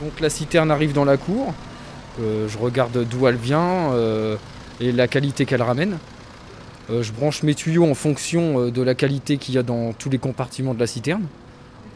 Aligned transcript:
Donc 0.00 0.20
la 0.20 0.30
citerne 0.30 0.70
arrive 0.70 0.94
dans 0.94 1.04
la 1.04 1.18
cour, 1.18 1.52
euh, 2.20 2.48
je 2.48 2.58
regarde 2.58 3.06
d'où 3.06 3.26
elle 3.26 3.36
vient 3.36 3.92
euh, 3.92 4.36
et 4.80 4.92
la 4.92 5.08
qualité 5.08 5.44
qu'elle 5.44 5.62
ramène. 5.62 5.98
Euh, 6.90 7.02
je 7.02 7.12
branche 7.12 7.42
mes 7.42 7.54
tuyaux 7.54 7.84
en 7.84 7.94
fonction 7.94 8.70
de 8.70 8.82
la 8.82 8.94
qualité 8.94 9.36
qu'il 9.36 9.54
y 9.54 9.58
a 9.58 9.62
dans 9.62 9.92
tous 9.92 10.08
les 10.08 10.18
compartiments 10.18 10.74
de 10.74 10.80
la 10.80 10.86
citerne. 10.86 11.24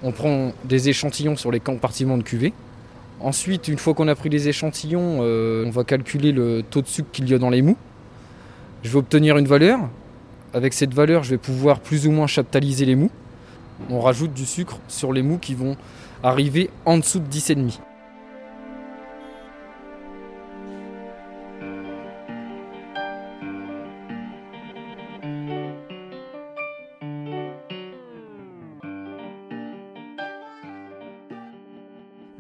On 0.03 0.13
prend 0.13 0.53
des 0.65 0.91
échantillons 0.91 1.37
sur 1.37 1.51
les 1.51 1.61
compartiments 1.61 2.19
de 2.19 2.23
cuvée. 2.23 2.53
Ensuite, 3.21 3.69
une 3.69 3.79
fois 3.79 3.95
qu'on 3.95 4.09
a 4.09 4.15
pris 4.15 4.29
les 4.29 4.49
échantillons, 4.49 5.21
on 5.21 5.71
va 5.71 5.85
calculer 5.85 6.31
le 6.31 6.63
taux 6.63 6.83
de 6.83 6.87
sucre 6.87 7.09
qu'il 7.11 7.29
y 7.29 7.33
a 7.33 7.39
dans 7.39 7.49
les 7.49 7.63
mous. 7.63 7.79
Je 8.83 8.91
vais 8.91 8.99
obtenir 8.99 9.39
une 9.39 9.47
valeur. 9.47 9.79
Avec 10.53 10.75
cette 10.75 10.93
valeur, 10.93 11.23
je 11.23 11.31
vais 11.31 11.39
pouvoir 11.39 11.81
plus 11.81 12.07
ou 12.07 12.11
moins 12.11 12.27
chaptaliser 12.27 12.85
les 12.85 12.97
mous. 12.97 13.11
On 13.89 14.01
rajoute 14.01 14.35
du 14.35 14.45
sucre 14.45 14.79
sur 14.89 15.13
les 15.13 15.23
mous 15.23 15.39
qui 15.39 15.55
vont 15.55 15.77
arriver 16.23 16.69
en 16.85 16.99
dessous 16.99 17.19
de 17.19 17.27
10,5. 17.27 17.79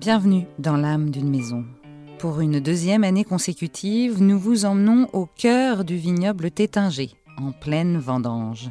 Bienvenue 0.04 0.46
dans 0.58 0.76
l'âme 0.76 1.08
d'une 1.08 1.30
maison. 1.30 1.64
Pour 2.18 2.40
une 2.40 2.60
deuxième 2.60 3.04
année 3.04 3.24
consécutive, 3.24 4.20
nous 4.20 4.38
vous 4.38 4.66
emmenons 4.66 5.08
au 5.14 5.24
cœur 5.24 5.82
du 5.82 5.96
vignoble 5.96 6.50
Tétinger, 6.50 7.12
en 7.38 7.52
pleine 7.52 7.96
vendange. 7.96 8.68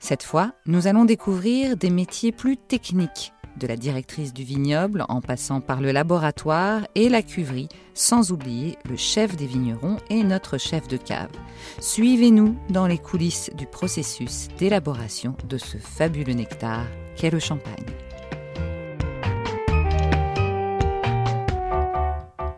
Cette 0.00 0.24
fois, 0.24 0.54
nous 0.66 0.88
allons 0.88 1.04
découvrir 1.04 1.76
des 1.76 1.88
métiers 1.88 2.32
plus 2.32 2.56
techniques, 2.56 3.32
de 3.60 3.68
la 3.68 3.76
directrice 3.76 4.34
du 4.34 4.42
vignoble 4.42 5.04
en 5.08 5.20
passant 5.20 5.60
par 5.60 5.80
le 5.80 5.92
laboratoire 5.92 6.84
et 6.96 7.08
la 7.08 7.22
cuverie, 7.22 7.68
sans 7.94 8.32
oublier 8.32 8.76
le 8.90 8.96
chef 8.96 9.36
des 9.36 9.46
vignerons 9.46 9.98
et 10.10 10.24
notre 10.24 10.58
chef 10.58 10.88
de 10.88 10.96
cave. 10.96 11.30
Suivez-nous 11.78 12.56
dans 12.70 12.88
les 12.88 12.98
coulisses 12.98 13.50
du 13.56 13.68
processus 13.68 14.48
d'élaboration 14.58 15.36
de 15.48 15.58
ce 15.58 15.76
fabuleux 15.76 16.34
nectar 16.34 16.84
qu'est 17.14 17.30
le 17.30 17.38
champagne. 17.38 17.86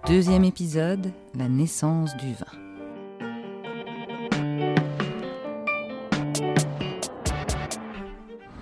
Deuxième 0.07 0.45
épisode, 0.45 1.11
la 1.35 1.49
naissance 1.49 2.15
du 2.19 2.35
vin. 2.35 2.45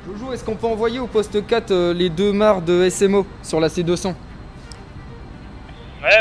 Joujou, 0.07 0.33
est-ce 0.33 0.45
qu'on 0.45 0.55
peut 0.55 0.69
envoyer 0.69 1.01
au 1.01 1.09
poste 1.09 1.45
4 1.45 1.71
euh, 1.73 1.95
les 1.95 2.11
deux 2.11 2.33
mares 2.33 2.63
de 2.63 2.89
SMO 2.89 3.27
sur 3.43 3.59
la 3.59 3.67
C200 3.67 4.07
Ouais, 4.07 4.15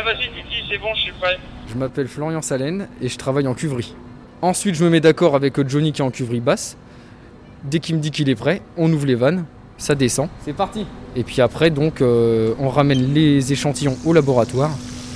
vas-y, 0.03 0.31
Titi, 0.33 0.63
c'est 0.67 0.79
bon, 0.79 0.87
je 0.95 1.01
suis 1.01 1.11
prêt. 1.11 1.37
Je 1.67 1.75
m'appelle 1.75 2.07
Florian 2.07 2.41
Salène 2.41 2.87
et 2.99 3.07
je 3.07 3.17
travaille 3.19 3.47
en 3.47 3.53
cuverie. 3.53 3.93
Ensuite, 4.41 4.73
je 4.73 4.83
me 4.83 4.89
mets 4.89 5.01
d'accord 5.01 5.35
avec 5.35 5.67
Johnny 5.69 5.91
qui 5.91 6.01
est 6.01 6.05
en 6.05 6.09
cuverie 6.09 6.39
basse. 6.39 6.77
Dès 7.63 7.77
qu'il 7.77 7.95
me 7.95 8.01
dit 8.01 8.09
qu'il 8.09 8.27
est 8.27 8.35
prêt, 8.35 8.63
on 8.75 8.91
ouvre 8.91 9.05
les 9.05 9.13
vannes, 9.13 9.45
ça 9.77 9.93
descend. 9.93 10.29
C'est 10.43 10.53
parti 10.53 10.87
Et 11.15 11.23
puis 11.23 11.41
après, 11.41 11.69
donc, 11.69 12.01
euh, 12.01 12.55
on 12.57 12.69
ramène 12.69 13.13
les 13.13 13.53
échantillons 13.53 13.97
au 14.03 14.13
laboratoire 14.13 14.71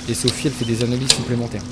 et 0.08 0.14
Sophie, 0.14 0.46
elle 0.46 0.52
fait 0.52 0.64
des 0.64 0.84
analyses 0.84 1.12
supplémentaires. 1.12 1.62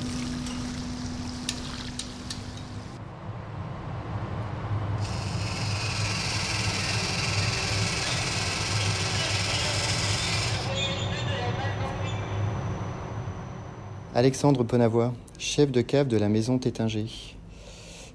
Alexandre 14.13 14.63
Ponavoy, 14.63 15.11
chef 15.37 15.71
de 15.71 15.81
cave 15.81 16.07
de 16.07 16.17
la 16.17 16.29
maison 16.29 16.57
Tétinger. 16.57 17.07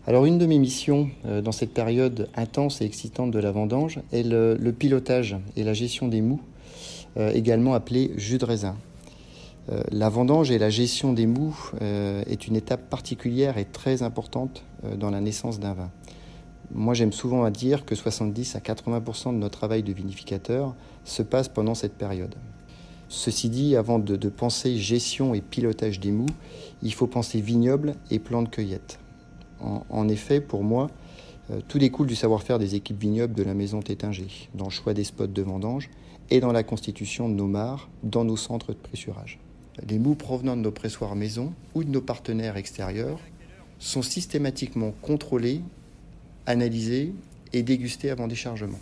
Alors 0.06 0.24
une 0.24 0.38
de 0.38 0.46
mes 0.46 0.58
missions 0.58 1.10
euh, 1.26 1.42
dans 1.42 1.52
cette 1.52 1.74
période 1.74 2.28
intense 2.34 2.80
et 2.80 2.84
excitante 2.84 3.30
de 3.30 3.38
la 3.38 3.52
vendange 3.52 4.00
est 4.12 4.22
le, 4.22 4.56
pilotage 4.72 5.36
et 5.56 5.62
la 5.62 5.74
gestion 5.74 6.08
des 6.08 6.22
mous, 6.22 6.40
euh, 7.18 7.32
également 7.32 7.74
appelé 7.74 8.12
jus 8.16 8.38
de 8.38 8.44
raisin. 8.46 8.76
Euh, 9.70 9.82
la 9.92 10.08
vendange 10.08 10.50
et 10.50 10.58
la 10.58 10.70
gestion 10.70 11.12
des 11.12 11.26
mous 11.26 11.70
euh, 11.80 12.22
est 12.26 12.46
une 12.46 12.56
étape 12.56 12.88
particulière 12.88 13.58
et 13.58 13.64
très 13.64 14.02
importante 14.02 14.64
euh, 14.84 14.96
dans 14.96 15.10
la 15.10 15.20
naissance 15.20 15.60
d'un 15.60 15.74
vin. 15.74 15.90
Moi, 16.72 16.94
j'aime 16.94 17.12
souvent 17.12 17.44
à 17.44 17.50
dire 17.50 17.84
que 17.84 17.94
70 17.94 18.56
à 18.56 18.60
80% 18.60 19.32
de 19.32 19.38
notre 19.38 19.58
travail 19.58 19.82
de 19.82 19.92
vinificateur 19.92 20.74
se 21.04 21.22
passe 21.22 21.48
pendant 21.48 21.74
cette 21.74 21.94
période. 21.94 22.34
Ceci 23.08 23.48
dit, 23.48 23.74
avant 23.74 23.98
de, 23.98 24.28
penser 24.28 24.76
gestion 24.76 25.34
et 25.34 25.40
pilotage 25.40 25.98
des 25.98 26.12
mous, 26.12 26.26
il 26.82 26.94
faut 26.94 27.08
penser 27.08 27.40
vignoble 27.40 27.94
et 28.12 28.20
plan 28.20 28.42
de 28.42 28.48
cueillette. 28.48 29.00
En, 29.60 30.08
effet, 30.08 30.40
pour 30.40 30.62
moi, 30.62 30.86
tout 31.66 31.80
découle 31.80 32.06
du 32.06 32.14
savoir-faire 32.14 32.60
des 32.60 32.76
équipes 32.76 33.00
vignobles 33.00 33.34
de 33.34 33.42
la 33.42 33.52
maison 33.52 33.82
Tétinger, 33.82 34.48
dans 34.54 34.66
le 34.66 34.70
choix 34.70 34.94
des 34.94 35.04
spots 35.04 35.26
de 35.26 35.42
vendange 35.42 35.90
et 36.30 36.38
dans 36.38 36.52
la 36.52 36.62
constitution 36.62 37.28
de 37.28 37.34
nos 37.34 37.48
mares 37.48 37.90
dans 38.04 38.24
nos 38.24 38.36
centres 38.36 38.72
de 38.72 38.78
pressurage. 38.78 39.40
Les 39.88 39.98
mous 39.98 40.14
provenant 40.14 40.56
de 40.56 40.62
nos 40.62 40.72
pressoirs 40.72 41.16
maison 41.16 41.52
ou 41.74 41.84
de 41.84 41.90
nos 41.90 42.00
partenaires 42.00 42.56
extérieurs 42.56 43.20
sont 43.78 44.02
systématiquement 44.02 44.92
contrôlés, 45.02 45.62
analysés 46.46 47.14
et 47.52 47.62
dégustés 47.62 48.10
avant 48.10 48.28
déchargement. 48.28 48.78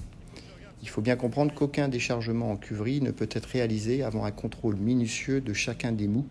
Il 0.83 0.89
faut 0.89 1.01
bien 1.01 1.17
comprendre 1.17 1.53
qu'aucun 1.55 1.89
déchargement 1.89 2.51
en 2.53 2.57
cuverie 2.57 3.01
ne 3.01 3.11
peut 3.11 3.29
être 3.31 3.47
réalisé 3.47 4.03
avant 4.03 4.25
un 4.25 4.31
contrôle 4.31 4.77
minutieux 4.77 5.41
de 5.41 5.53
chacun 5.53 5.93
des 5.93 6.09
mous 6.09 6.27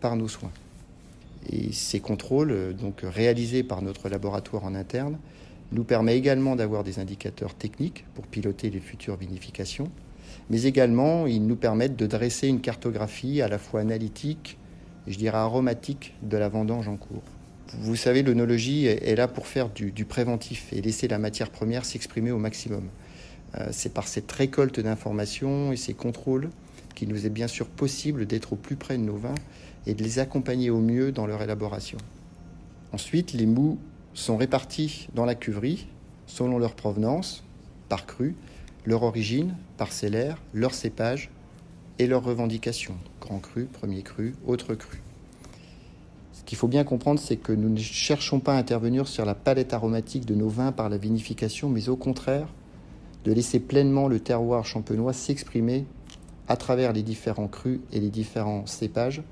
par 0.00 0.16
nos 0.16 0.28
soins. 0.28 0.52
Et 1.50 1.72
ces 1.72 2.00
contrôles, 2.00 2.74
donc 2.74 3.00
réalisés 3.02 3.62
par 3.62 3.82
notre 3.82 4.08
laboratoire 4.08 4.64
en 4.64 4.74
interne, 4.74 5.18
nous 5.72 5.84
permet 5.84 6.16
également 6.16 6.56
d'avoir 6.56 6.84
des 6.84 6.98
indicateurs 6.98 7.54
techniques 7.54 8.04
pour 8.14 8.26
piloter 8.26 8.70
les 8.70 8.80
futures 8.80 9.16
vinifications, 9.16 9.90
mais 10.50 10.62
également 10.62 11.26
ils 11.26 11.46
nous 11.46 11.56
permettent 11.56 11.96
de 11.96 12.06
dresser 12.06 12.48
une 12.48 12.60
cartographie 12.60 13.42
à 13.42 13.48
la 13.48 13.58
fois 13.58 13.80
analytique 13.80 14.58
et 15.06 15.12
je 15.12 15.18
dirais 15.18 15.38
aromatique 15.38 16.14
de 16.22 16.36
la 16.36 16.48
vendange 16.48 16.88
en 16.88 16.96
cours. 16.96 17.22
Vous 17.80 17.96
savez, 17.96 18.22
l'œnologie 18.22 18.86
est 18.86 19.14
là 19.14 19.28
pour 19.28 19.46
faire 19.46 19.68
du, 19.68 19.92
du, 19.92 20.06
préventif 20.06 20.72
et 20.72 20.80
laisser 20.80 21.06
la 21.06 21.18
matière 21.18 21.50
première 21.50 21.84
s'exprimer 21.84 22.30
au 22.30 22.38
maximum. 22.38 22.84
Euh, 23.58 23.68
C'est 23.72 23.92
par 23.92 24.08
cette 24.08 24.30
récolte 24.32 24.80
d'informations 24.80 25.70
et 25.72 25.76
ces 25.76 25.92
contrôles 25.92 26.48
qu'il 26.94 27.08
nous 27.08 27.26
est 27.26 27.30
bien 27.30 27.46
sûr 27.46 27.66
possible 27.66 28.26
d'être 28.26 28.54
au 28.54 28.56
plus 28.56 28.76
près 28.76 28.96
de 28.96 29.02
nos 29.02 29.16
vins 29.16 29.34
et 29.86 29.94
de 29.94 30.02
les 30.02 30.18
accompagner 30.18 30.70
au 30.70 30.80
mieux 30.80 31.12
dans 31.12 31.26
leur 31.26 31.42
élaboration. 31.42 31.98
Ensuite, 32.92 33.32
les 33.34 33.46
mous 33.46 33.78
sont 34.14 34.36
répartis 34.36 35.08
dans 35.14 35.24
la 35.24 35.34
cuverie 35.34 35.86
selon 36.26 36.58
leur 36.58 36.74
provenance, 36.74 37.44
par 37.88 38.06
cru, 38.06 38.34
leur 38.84 39.02
origine 39.02 39.54
parcellaire, 39.76 40.38
leur 40.54 40.74
cépage 40.74 41.30
et 41.98 42.06
leurs 42.06 42.24
revendications, 42.24 42.96
grand 43.20 43.38
cru, 43.38 43.64
premier 43.64 44.02
cru, 44.02 44.34
autre 44.46 44.74
cru. 44.74 45.02
Ce 46.32 46.42
qu'il 46.44 46.56
faut 46.56 46.68
bien 46.68 46.84
comprendre, 46.84 47.20
c'est 47.20 47.36
que 47.36 47.52
nous 47.52 47.68
ne 47.68 47.78
cherchons 47.78 48.40
pas 48.40 48.54
à 48.54 48.58
intervenir 48.58 49.06
sur 49.08 49.24
la 49.24 49.34
palette 49.34 49.74
aromatique 49.74 50.24
de 50.24 50.34
nos 50.34 50.48
vins 50.48 50.72
par 50.72 50.88
la 50.88 50.96
vinification, 50.96 51.68
mais 51.68 51.88
au 51.88 51.96
contraire, 51.96 52.48
de 53.24 53.32
laisser 53.32 53.60
pleinement 53.60 54.08
le 54.08 54.20
terroir 54.20 54.64
champenois 54.64 55.12
s'exprimer 55.12 55.84
à 56.46 56.56
travers 56.56 56.92
les 56.92 57.02
différents 57.02 57.48
crus 57.48 57.80
et 57.92 58.00
les 58.00 58.08
différents 58.08 58.64
cépages 58.66 59.22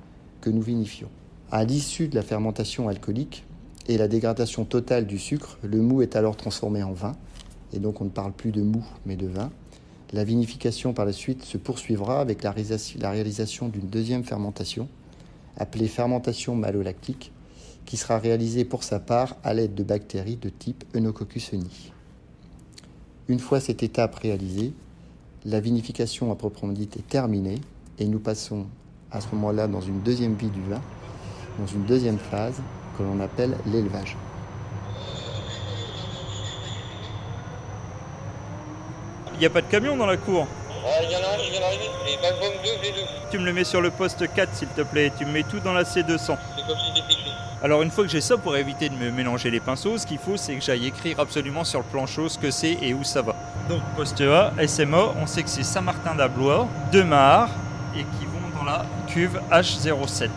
que 0.40 0.50
nous 0.50 0.60
vinifions. 0.60 1.08
À 1.50 1.64
l'issue 1.64 2.08
de 2.08 2.14
la 2.14 2.22
fermentation 2.22 2.88
alcoolique 2.88 3.44
et 3.88 3.96
la 3.96 4.08
dégradation 4.08 4.64
totale 4.64 5.06
du 5.06 5.18
sucre, 5.18 5.58
le 5.62 5.80
mou 5.80 6.02
est 6.02 6.16
alors 6.16 6.36
transformé 6.36 6.82
en 6.82 6.92
vin, 6.92 7.12
et 7.72 7.78
donc 7.78 8.00
on 8.00 8.04
ne 8.04 8.10
parle 8.10 8.32
plus 8.32 8.52
de 8.52 8.62
mou 8.62 8.84
mais 9.04 9.16
de 9.16 9.26
vin. 9.26 9.50
La 10.12 10.24
vinification 10.24 10.92
par 10.92 11.04
la 11.04 11.12
suite 11.12 11.44
se 11.44 11.58
poursuivra 11.58 12.20
avec 12.20 12.42
la 12.42 12.52
réalisation 12.52 13.68
d'une 13.68 13.88
deuxième 13.88 14.22
fermentation, 14.22 14.88
appelée 15.56 15.88
fermentation 15.88 16.54
malolactique, 16.54 17.32
qui 17.86 17.96
sera 17.96 18.18
réalisée 18.18 18.64
pour 18.64 18.84
sa 18.84 19.00
part 19.00 19.36
à 19.42 19.54
l'aide 19.54 19.74
de 19.74 19.82
bactéries 19.82 20.36
de 20.36 20.48
type 20.48 20.84
Eunococcus 20.94 21.52
honi. 21.52 21.92
Une 23.28 23.40
fois 23.40 23.60
cette 23.60 23.82
étape 23.82 24.14
réalisée, 24.16 24.72
la 25.44 25.60
vinification 25.60 26.30
à 26.32 26.36
proprement 26.36 26.72
dit 26.72 26.88
est 26.96 27.08
terminée 27.08 27.60
et 27.98 28.06
nous 28.06 28.18
passons 28.20 28.66
à 29.10 29.20
ce 29.20 29.28
moment-là 29.34 29.68
dans 29.68 29.80
une 29.80 30.00
deuxième 30.00 30.34
vie 30.34 30.50
du 30.50 30.62
vin, 30.62 30.80
dans 31.58 31.66
une 31.66 31.84
deuxième 31.84 32.18
phase 32.18 32.60
que 32.96 33.02
l'on 33.02 33.20
appelle 33.20 33.56
l'élevage. 33.66 34.16
Il 39.36 39.40
n'y 39.40 39.46
a 39.46 39.50
pas 39.50 39.60
de 39.60 39.66
camion 39.66 39.96
dans 39.96 40.06
la 40.06 40.16
cour 40.16 40.46
Il 41.02 41.10
y 41.10 41.16
en 41.16 41.18
a 41.18 41.34
un 41.34 41.36
qui 41.36 41.50
vient 41.50 41.60
d'arriver, 41.60 41.84
et 42.08 42.22
Malbom 42.22 42.52
2, 42.64 42.70
V2. 42.70 43.06
Tu 43.30 43.38
me 43.38 43.44
le 43.44 43.52
mets 43.52 43.64
sur 43.64 43.82
le 43.82 43.90
poste 43.90 44.32
4 44.32 44.54
s'il 44.54 44.68
te 44.68 44.80
plaît, 44.80 45.12
tu 45.18 45.26
me 45.26 45.32
mets 45.32 45.42
tout 45.42 45.60
dans 45.60 45.74
la 45.74 45.82
C200. 45.82 46.18
C'est 46.18 46.66
comme 46.66 46.78
si 46.78 46.92
c'était. 46.94 47.16
Alors 47.62 47.82
une 47.82 47.90
fois 47.90 48.04
que 48.04 48.10
j'ai 48.10 48.20
ça, 48.20 48.36
pour 48.36 48.56
éviter 48.56 48.88
de 48.88 48.94
me 48.94 49.10
mélanger 49.10 49.50
les 49.50 49.60
pinceaux, 49.60 49.98
ce 49.98 50.06
qu'il 50.06 50.18
faut 50.18 50.36
c'est 50.36 50.54
que 50.54 50.62
j'aille 50.62 50.86
écrire 50.86 51.20
absolument 51.20 51.64
sur 51.64 51.80
le 51.80 51.84
planchot 51.86 52.28
ce 52.28 52.38
que 52.38 52.50
c'est 52.50 52.78
et 52.80 52.94
où 52.94 53.02
ça 53.02 53.22
va. 53.22 53.34
Donc 53.68 53.82
poste 53.96 54.20
A, 54.22 54.52
SMO, 54.66 55.12
on 55.20 55.26
sait 55.26 55.42
que 55.42 55.48
c'est 55.48 55.64
Saint-Martin 55.64 56.14
d'Ablois, 56.14 56.68
deux 56.92 57.04
mares, 57.04 57.50
et 57.94 58.04
qui 58.18 58.24
vont 58.26 58.58
dans 58.58 58.64
la 58.64 58.86
cuve 59.06 59.40
H07. 59.50 60.28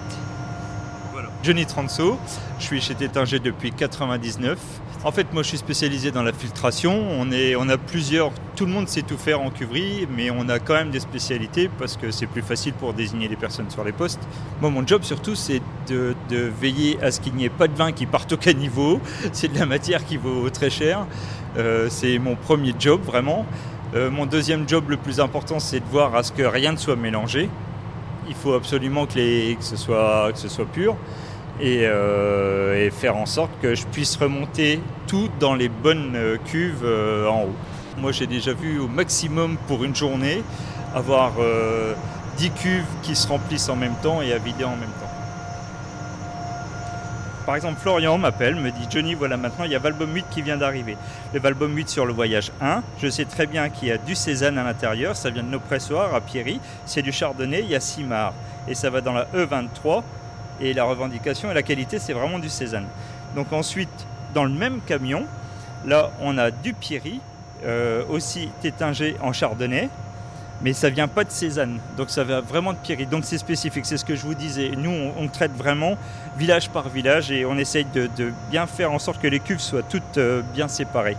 Johnny 1.41 1.65
Transo, 1.65 2.18
je 2.59 2.65
suis 2.65 2.81
chez 2.81 2.95
Tétinger 2.95 3.39
depuis 3.39 3.71
99. 3.71 4.59
En 5.06 5.12
fait, 5.13 5.31
moi, 5.31 5.41
je 5.41 5.47
suis 5.47 5.57
spécialisé 5.57 6.12
dans 6.12 6.21
la 6.21 6.33
filtration. 6.33 7.01
On, 7.18 7.31
est, 7.31 7.56
on 7.56 7.69
a 7.69 7.77
plusieurs. 7.77 8.31
Tout 8.57 8.65
le 8.65 8.74
monde 8.74 8.89
sait 8.89 9.03
tout 9.03 9.18
faire 9.18 9.39
en 9.39 9.50
cuverie, 9.50 10.06
mais 10.13 10.31
on 10.31 10.50
a 10.50 10.59
quand 10.59 10.74
même 10.74 10.89
des 10.89 11.00
spécialités 11.00 11.69
parce 11.80 11.95
que 11.95 12.12
c'est 12.12 12.27
plus 12.27 12.41
facile 12.41 12.74
pour 12.74 12.94
désigner 12.94 13.30
les 13.30 13.38
personnes 13.38 13.69
sur 13.69 13.86
les 13.86 13.94
postes. 13.94 14.19
Moi, 14.59 14.69
mon 14.69 14.86
job 14.86 15.03
surtout, 15.03 15.36
c'est 15.36 15.62
de, 15.88 16.13
veiller 16.30 17.01
à 17.01 17.09
ce 17.09 17.21
qu'il 17.21 17.33
n'y 17.36 17.45
ait 17.45 17.50
pas 17.50 17.69
de 17.69 17.75
vin 17.75 17.94
qui 17.94 18.06
parte 18.06 18.33
au 18.33 18.38
caniveau. 18.38 19.00
C'est 19.31 19.53
de 19.53 19.57
la 19.57 19.65
matière 19.65 20.06
qui 20.06 20.18
vaut 20.18 20.50
très 20.50 20.69
cher. 20.69 21.07
Euh, 21.57 21.88
c'est 21.89 22.19
mon 22.19 22.35
premier 22.35 22.74
job 22.77 23.01
vraiment. 23.01 23.45
Euh, 23.95 24.12
mon 24.12 24.25
deuxième 24.25 24.68
job 24.68 24.89
le 24.89 24.97
plus 24.97 25.19
important, 25.19 25.59
c'est 25.59 25.80
de 25.80 25.85
voir 25.85 26.15
à 26.15 26.21
ce 26.21 26.31
que 26.31 26.44
rien 26.44 26.74
ne 26.74 26.77
soit 26.77 26.95
mélangé. 26.95 27.50
Il 28.27 28.35
faut 28.35 28.53
absolument 28.53 29.07
que, 29.07 29.15
les, 29.15 29.56
que, 29.56 29.62
que 29.62 30.38
ce 30.38 30.47
soit 30.47 30.65
pur 30.71 30.95
et, 31.59 31.81
euh, 31.83 32.85
et, 32.85 32.89
faire 32.91 33.17
en 33.17 33.25
sorte 33.25 33.51
que 33.61 33.75
je 33.75 33.85
puisse 33.85 34.15
remonter 34.15 34.79
tout 35.07 35.29
dans 35.39 35.56
les 35.56 35.69
bonnes 35.69 36.13
euh, 36.15 36.38
cuves 36.45 36.83
euh, 36.83 37.27
en 37.27 37.44
haut. 37.44 37.56
Moi, 37.97 38.11
j'ai 38.11 38.27
déjà 38.27 38.53
vu 38.53 38.79
au 38.79 38.88
maximum 38.88 39.57
pour 39.67 39.83
une 39.83 39.95
journée 39.95 40.41
avoir 40.95 41.33
euh, 41.39 41.94
10 42.38 42.51
cuves 42.51 42.85
qui 43.03 43.15
se 43.15 43.27
remplissent 43.27 43.69
en 43.69 43.75
même 43.75 43.95
temps 44.01 44.21
et 44.21 44.31
à 44.33 44.38
vider 44.38 44.63
en 44.63 44.75
même 44.75 44.89
temps. 44.89 45.09
Par 47.45 47.56
exemple, 47.56 47.79
Florian 47.79 48.17
m'appelle, 48.19 48.56
me 48.56 48.69
dit 48.69 48.88
Johnny, 48.91 49.15
voilà 49.15 49.35
maintenant, 49.35 49.65
il 49.65 49.71
y 49.71 49.75
a 49.75 49.79
Valbom 49.79 50.13
8 50.13 50.25
qui 50.29 50.44
vient 50.44 50.57
d'arriver. 50.57 50.95
Le 51.33 51.39
Valbom 51.39 51.75
8 51.75 51.89
sur 51.89 52.06
le 52.06 52.13
voyage 52.13 52.51
1, 52.61 52.83
je 53.01 53.09
sais 53.09 53.25
très 53.25 53.47
bien 53.47 53.69
qu'il 53.69 53.88
y 53.88 53.91
a 53.91 53.97
du 53.97 54.13
Cézanne 54.13 54.59
à 54.59 54.63
l'intérieur, 54.63 55.15
ça 55.15 55.31
vient 55.31 55.41
de 55.41 55.47
nos 55.47 55.59
pressoirs 55.59 56.13
à 56.13 56.21
Pierry, 56.21 56.59
c'est 56.85 57.01
du 57.01 57.11
Chardonnay, 57.11 57.61
il 57.61 57.69
y 57.71 57.75
a 57.75 57.79
Simard. 57.79 58.33
Et 58.67 58.75
ça 58.75 58.91
va 58.91 59.01
dans 59.01 59.13
la 59.13 59.25
E23, 59.33 60.03
et 60.61 60.73
la 60.73 60.83
revendication 60.83 61.51
et 61.51 61.53
la 61.53 61.63
qualité, 61.63 62.00
c'est 62.00 62.13
vraiment 62.13 62.39
du 62.39 62.50
Cézanne. 62.50 62.88
Donc 63.35 63.53
ensuite, 63.53 63.89
dans 64.33 64.44
le 64.44 64.51
même 64.51 64.79
camion, 64.85 65.25
là, 65.85 66.11
on 66.21 66.38
a 66.38 66.51
du 66.51 66.73
Pierry, 66.73 67.19
euh, 67.63 68.03
aussi 68.09 68.50
tétingé 68.61 69.15
en 69.21 69.33
Chardonnay, 69.33 69.89
mais 70.61 70.73
ça 70.73 70.89
vient 70.89 71.07
pas 71.07 71.23
de 71.23 71.31
Cézanne, 71.31 71.79
donc 71.97 72.09
ça 72.09 72.23
vient 72.23 72.41
vraiment 72.41 72.73
de 72.73 72.77
Pierry. 72.77 73.06
Donc 73.06 73.23
c'est 73.25 73.38
spécifique, 73.38 73.85
c'est 73.85 73.97
ce 73.97 74.06
que 74.06 74.15
je 74.15 74.23
vous 74.23 74.35
disais. 74.35 74.71
Nous, 74.77 74.91
on, 75.17 75.27
traite 75.27 75.56
vraiment 75.56 75.97
village 76.38 76.69
par 76.69 76.89
village 76.89 77.31
et 77.31 77.45
on 77.45 77.57
essaye 77.57 77.85
de, 77.85 78.09
de, 78.17 78.33
bien 78.51 78.67
faire 78.67 78.91
en 78.91 79.00
sorte 79.00 79.21
que 79.21 79.27
les 79.27 79.39
cuves 79.39 79.59
soient 79.59 79.83
toutes 79.83 80.17
euh, 80.17 80.41
bien 80.53 80.67
séparées. 80.67 81.17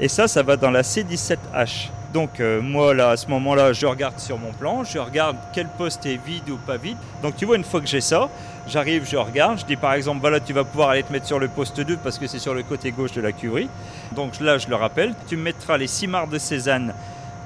Et 0.00 0.08
ça, 0.08 0.28
ça 0.28 0.42
va 0.42 0.56
dans 0.56 0.70
la 0.70 0.82
C17H. 0.82 1.90
Donc 2.14 2.40
euh, 2.40 2.62
moi 2.62 2.94
là 2.94 3.10
à 3.10 3.16
ce 3.18 3.26
moment-là 3.28 3.74
je 3.74 3.84
regarde 3.84 4.18
sur 4.18 4.38
mon 4.38 4.52
plan, 4.52 4.82
je 4.82 4.98
regarde 4.98 5.36
quel 5.52 5.66
poste 5.66 6.06
est 6.06 6.16
vide 6.16 6.48
ou 6.48 6.56
pas 6.56 6.78
vide. 6.78 6.96
Donc 7.22 7.36
tu 7.36 7.44
vois 7.44 7.56
une 7.56 7.64
fois 7.64 7.80
que 7.80 7.86
j'ai 7.86 8.00
ça, 8.00 8.30
j'arrive, 8.68 9.06
je 9.08 9.16
regarde, 9.16 9.58
je 9.58 9.64
dis 9.64 9.76
par 9.76 9.94
exemple 9.94 10.20
voilà 10.20 10.40
tu 10.40 10.52
vas 10.52 10.64
pouvoir 10.64 10.90
aller 10.90 11.02
te 11.02 11.12
mettre 11.12 11.26
sur 11.26 11.38
le 11.38 11.48
poste 11.48 11.80
2 11.80 11.96
parce 11.96 12.18
que 12.18 12.26
c'est 12.26 12.38
sur 12.38 12.54
le 12.54 12.62
côté 12.62 12.92
gauche 12.92 13.12
de 13.12 13.20
la 13.20 13.32
cuverie. 13.32 13.68
Donc 14.14 14.40
là 14.40 14.58
je 14.58 14.68
le 14.68 14.76
rappelle, 14.76 15.14
tu 15.26 15.36
me 15.36 15.42
mettras 15.42 15.76
les 15.76 15.86
6 15.86 16.06
mares 16.06 16.28
de 16.28 16.38
Cézanne 16.38 16.94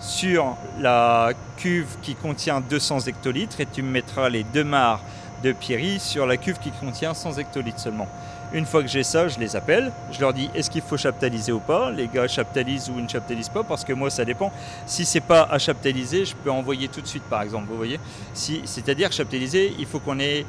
sur 0.00 0.56
la 0.80 1.30
cuve 1.56 1.96
qui 2.02 2.14
contient 2.14 2.60
200 2.60 3.00
hectolitres 3.06 3.60
et 3.60 3.66
tu 3.66 3.82
me 3.82 3.90
mettras 3.90 4.28
les 4.28 4.42
deux 4.42 4.64
mares 4.64 5.00
de 5.42 5.52
Pierry 5.52 5.98
sur 5.98 6.26
la 6.26 6.36
cuve 6.36 6.58
qui 6.58 6.70
contient 6.70 7.14
100 7.14 7.38
hectolitres 7.38 7.80
seulement. 7.80 8.08
Une 8.52 8.66
fois 8.66 8.82
que 8.82 8.88
j'ai 8.88 9.02
ça, 9.02 9.28
je 9.28 9.38
les 9.38 9.56
appelle, 9.56 9.92
je 10.10 10.20
leur 10.20 10.34
dis 10.34 10.50
est-ce 10.54 10.70
qu'il 10.70 10.82
faut 10.82 10.98
chaptaliser 10.98 11.52
ou 11.52 11.60
pas? 11.60 11.90
Les 11.90 12.06
gars 12.06 12.28
chaptalisent 12.28 12.90
ou 12.90 13.00
ne 13.00 13.08
chaptalisent 13.08 13.48
pas 13.48 13.62
parce 13.62 13.82
que 13.82 13.94
moi 13.94 14.10
ça 14.10 14.24
dépend. 14.24 14.52
Si 14.84 15.06
c'est 15.06 15.20
pas 15.20 15.48
à 15.50 15.58
chaptaliser, 15.58 16.26
je 16.26 16.36
peux 16.36 16.50
envoyer 16.50 16.88
tout 16.88 17.00
de 17.00 17.06
suite 17.06 17.24
par 17.24 17.40
exemple, 17.42 17.68
vous 17.70 17.76
voyez 17.76 17.98
si, 18.34 18.60
C'est-à-dire 18.66 19.10
chaptaliser, 19.10 19.72
il 19.78 19.86
faut 19.86 20.00
qu'on 20.00 20.20
ait 20.20 20.44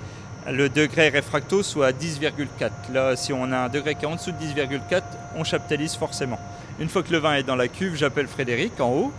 le 0.51 0.69
degré 0.69 1.09
réfracto 1.09 1.63
soit 1.63 1.87
à 1.87 1.91
10,4. 1.91 2.69
Là, 2.91 3.15
si 3.15 3.31
on 3.33 3.51
a 3.51 3.57
un 3.57 3.69
degré 3.69 3.95
qui 3.95 4.05
est 4.05 4.07
en 4.07 4.15
dessous 4.15 4.31
de 4.31 4.37
10,4, 4.37 5.01
on 5.35 5.43
chaptalise 5.43 5.95
forcément. 5.95 6.39
Une 6.79 6.89
fois 6.89 7.03
que 7.03 7.11
le 7.11 7.19
vin 7.19 7.35
est 7.35 7.43
dans 7.43 7.55
la 7.55 7.67
cuve, 7.67 7.95
j'appelle 7.95 8.27
Frédéric 8.27 8.79
en 8.79 8.89
haut. 8.89 9.11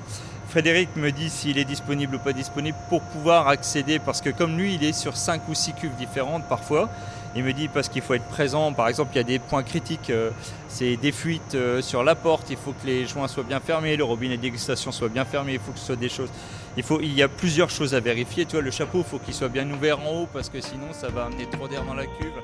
Frédéric 0.48 0.94
me 0.96 1.10
dit 1.10 1.30
s'il 1.30 1.58
est 1.58 1.64
disponible 1.64 2.16
ou 2.16 2.18
pas 2.18 2.32
disponible 2.32 2.76
pour 2.88 3.00
pouvoir 3.00 3.48
accéder, 3.48 3.98
parce 3.98 4.20
que 4.20 4.30
comme 4.30 4.58
lui, 4.58 4.74
il 4.74 4.84
est 4.84 4.92
sur 4.92 5.16
5 5.16 5.48
ou 5.48 5.54
6 5.54 5.72
cuves 5.74 5.94
différentes 5.96 6.44
parfois, 6.48 6.90
il 7.36 7.42
me 7.42 7.52
dit 7.52 7.68
parce 7.68 7.88
qu'il 7.88 8.02
faut 8.02 8.14
être 8.14 8.28
présent, 8.28 8.72
par 8.72 8.88
exemple, 8.88 9.10
il 9.14 9.16
y 9.16 9.20
a 9.20 9.24
des 9.24 9.38
points 9.38 9.62
critiques, 9.62 10.10
euh, 10.10 10.30
c'est 10.68 10.96
des 10.96 11.12
fuites 11.12 11.54
euh, 11.54 11.82
sur 11.82 12.04
la 12.04 12.14
porte, 12.14 12.50
il 12.50 12.56
faut 12.56 12.72
que 12.72 12.86
les 12.86 13.06
joints 13.06 13.28
soient 13.28 13.42
bien 13.42 13.60
fermés, 13.60 13.96
le 13.96 14.04
robinet 14.04 14.36
de 14.36 14.42
dégustation 14.42 14.92
soit 14.92 15.08
bien 15.08 15.24
fermé, 15.24 15.54
il 15.54 15.58
faut 15.58 15.72
que 15.72 15.78
ce 15.78 15.86
soit 15.86 15.96
des 15.96 16.08
choses. 16.08 16.30
Il, 16.76 17.14
y 17.14 17.22
a 17.22 17.28
plusieurs 17.28 17.70
choses 17.70 17.94
à 17.94 18.00
vérifier. 18.00 18.46
Tu 18.46 18.52
vois, 18.52 18.62
le 18.62 18.72
chapeau, 18.72 18.98
il 18.98 19.04
faut 19.04 19.18
qu'il 19.18 19.34
soit 19.34 19.48
bien 19.48 19.70
ouvert 19.70 20.00
en 20.00 20.22
haut 20.22 20.28
parce 20.32 20.48
que 20.48 20.60
sinon, 20.60 20.88
ça 20.92 21.08
va 21.08 21.26
amener 21.26 21.46
trop 21.46 21.68
d'air 21.68 21.84
dans 21.84 21.94
la 21.94 22.04
cuve. 22.04 22.42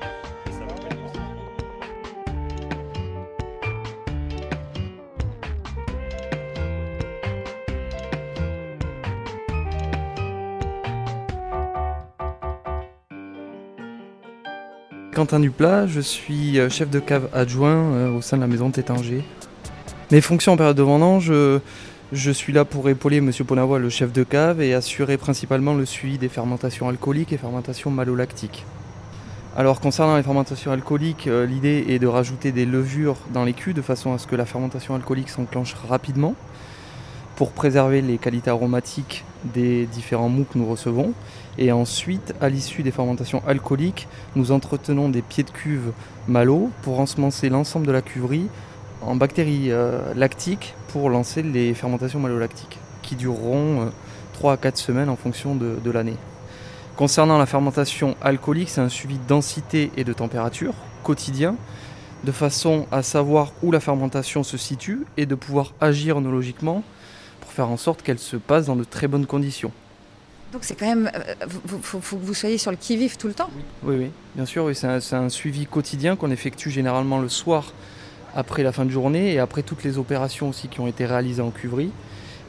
Quentin 15.13 15.41
Duplat, 15.41 15.87
je 15.87 15.99
suis 15.99 16.57
euh, 16.57 16.69
chef 16.69 16.89
de 16.89 16.99
cave 16.99 17.27
adjoint 17.33 17.75
euh, 17.75 18.15
au 18.15 18.21
sein 18.21 18.37
de 18.37 18.41
la 18.41 18.47
maison 18.47 18.71
Tétanger. 18.71 19.25
Mes 20.09 20.21
fonctions 20.21 20.53
en 20.53 20.57
période 20.57 20.77
de 20.77 20.83
vendange, 20.83 21.27
euh, 21.31 21.59
je 22.13 22.31
suis 22.31 22.53
là 22.53 22.63
pour 22.63 22.87
épauler 22.87 23.17
M. 23.17 23.29
Ponavois, 23.45 23.77
le 23.77 23.89
chef 23.89 24.13
de 24.13 24.23
cave, 24.23 24.61
et 24.61 24.73
assurer 24.73 25.17
principalement 25.17 25.73
le 25.73 25.85
suivi 25.85 26.17
des 26.17 26.29
fermentations 26.29 26.87
alcooliques 26.87 27.33
et 27.33 27.37
fermentations 27.37 27.91
malolactiques. 27.91 28.65
Alors 29.57 29.81
concernant 29.81 30.15
les 30.15 30.23
fermentations 30.23 30.71
alcooliques, 30.71 31.25
l'idée 31.25 31.87
est 31.89 31.99
de 31.99 32.07
rajouter 32.07 32.53
des 32.53 32.65
levures 32.65 33.17
dans 33.33 33.43
les 33.43 33.51
cuves 33.51 33.73
de 33.73 33.81
façon 33.81 34.13
à 34.13 34.17
ce 34.17 34.27
que 34.27 34.37
la 34.37 34.45
fermentation 34.45 34.95
alcoolique 34.95 35.27
s'enclenche 35.27 35.73
rapidement 35.89 36.35
pour 37.35 37.51
préserver 37.51 38.01
les 38.01 38.17
qualités 38.17 38.49
aromatiques 38.49 39.23
des 39.43 39.85
différents 39.85 40.29
mous 40.29 40.45
que 40.45 40.57
nous 40.57 40.65
recevons. 40.65 41.13
Et 41.57 41.71
ensuite, 41.71 42.33
à 42.41 42.49
l'issue 42.49 42.83
des 42.83 42.91
fermentations 42.91 43.41
alcooliques, 43.47 44.07
nous 44.35 44.51
entretenons 44.51 45.09
des 45.09 45.21
pieds 45.21 45.43
de 45.43 45.49
cuve 45.49 45.91
malo 46.27 46.69
pour 46.83 46.99
ensemencer 46.99 47.49
l'ensemble 47.49 47.87
de 47.87 47.91
la 47.91 48.01
cuverie 48.01 48.47
en 49.01 49.15
bactéries 49.15 49.71
euh, 49.71 50.13
lactiques 50.15 50.75
pour 50.89 51.09
lancer 51.09 51.41
les 51.41 51.73
fermentations 51.73 52.19
malolactiques 52.19 52.77
qui 53.01 53.15
dureront 53.15 53.81
euh, 53.81 53.85
3 54.33 54.53
à 54.53 54.57
4 54.57 54.77
semaines 54.77 55.09
en 55.09 55.15
fonction 55.15 55.55
de, 55.55 55.77
de 55.83 55.91
l'année. 55.91 56.17
Concernant 56.95 57.37
la 57.37 57.45
fermentation 57.45 58.15
alcoolique, 58.21 58.69
c'est 58.69 58.81
un 58.81 58.89
suivi 58.89 59.17
de 59.17 59.27
densité 59.27 59.91
et 59.97 60.03
de 60.03 60.13
température 60.13 60.73
quotidien 61.03 61.55
de 62.23 62.31
façon 62.31 62.85
à 62.91 63.01
savoir 63.01 63.51
où 63.63 63.71
la 63.71 63.79
fermentation 63.79 64.43
se 64.43 64.57
situe 64.57 65.05
et 65.17 65.25
de 65.25 65.35
pouvoir 65.35 65.73
agir 65.81 66.17
onologiquement 66.17 66.83
pour 67.51 67.55
faire 67.55 67.69
en 67.69 67.77
sorte 67.77 68.01
qu'elle 68.01 68.17
se 68.17 68.37
passe 68.37 68.67
dans 68.67 68.77
de 68.77 68.85
très 68.85 69.09
bonnes 69.09 69.25
conditions. 69.25 69.71
Donc 70.53 70.63
c'est 70.63 70.75
quand 70.75 70.85
même, 70.85 71.11
il 71.41 71.49
faut, 71.81 71.99
faut, 71.99 72.15
que 72.15 72.23
vous 72.23 72.33
soyez 72.33 72.57
sur 72.57 72.71
le 72.71 72.77
qui-vive 72.77 73.17
tout 73.17 73.27
le 73.27 73.33
temps. 73.33 73.49
Oui, 73.83 73.95
oui, 73.97 74.11
bien 74.35 74.45
sûr, 74.45 74.63
oui, 74.63 74.73
c'est 74.73 74.87
un, 74.87 75.23
un, 75.23 75.29
suivi 75.29 75.65
quotidien 75.65 76.15
qu'on 76.15 76.31
effectue 76.31 76.71
généralement 76.71 77.19
le 77.19 77.27
soir 77.27 77.73
après 78.35 78.63
la 78.63 78.71
fin 78.71 78.85
de 78.85 78.89
journée 78.89 79.33
et 79.33 79.39
après 79.39 79.63
toutes 79.63 79.83
les 79.83 79.97
opérations 79.97 80.49
aussi 80.49 80.69
qui 80.69 80.79
ont 80.79 80.87
été 80.87 81.05
réalisées 81.05 81.41
en 81.41 81.51
cuverie. 81.51 81.91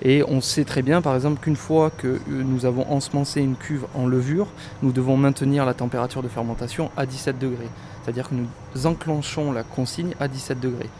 Et 0.04 0.22
on 0.28 0.40
sait 0.40 0.64
très 0.64 0.82
bien, 0.82 1.02
par 1.02 1.16
exemple, 1.16 1.40
qu'une 1.40 1.56
fois 1.56 1.90
que 1.90 2.20
nous 2.28 2.64
avons 2.64 2.88
ensemencé 2.90 3.40
une 3.40 3.56
cuve 3.56 3.86
en 3.94 4.06
levure, 4.06 4.48
nous 4.82 4.92
devons 4.92 5.16
maintenir 5.16 5.64
la 5.64 5.74
température 5.74 6.22
de 6.22 6.28
fermentation 6.28 6.90
à 6.96 7.06
17 7.06 7.38
degrés. 7.40 7.68
C'est-à-dire 8.02 8.28
que 8.28 8.34
nous 8.34 8.86
enclenchons 8.86 9.50
la 9.50 9.64
consigne 9.64 10.14
à 10.20 10.28
17 10.28 10.60
degrés. 10.60 10.90